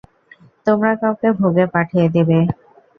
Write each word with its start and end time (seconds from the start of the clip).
তোমরা 0.67 0.91
কাউকে 1.01 1.27
ভোগে 1.39 1.65
পাঠিয়ে 1.73 2.07
দেবে। 2.15 2.37